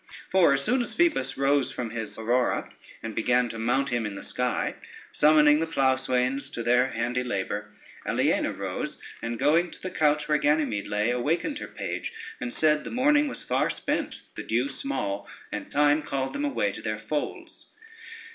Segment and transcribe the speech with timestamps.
[0.29, 2.71] For as soon as Phoebus rose from his Aurora,
[3.03, 4.73] and began to mount him in the sky,
[5.11, 7.69] summoning plough swains to their handy labor,
[8.03, 12.83] Aliena arose, and going to the couch where Ganymede lay, awakened her page, and said
[12.83, 16.97] the morning was far spent, the dew small, and time called them away to their
[16.97, 17.67] folds.